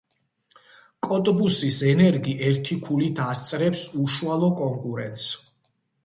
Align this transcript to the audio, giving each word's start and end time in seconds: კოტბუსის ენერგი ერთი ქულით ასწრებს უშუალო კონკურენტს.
კოტბუსის 1.07 1.75
ენერგი 1.89 2.33
ერთი 2.51 2.77
ქულით 2.87 3.21
ასწრებს 3.25 3.83
უშუალო 4.05 4.49
კონკურენტს. 4.63 5.27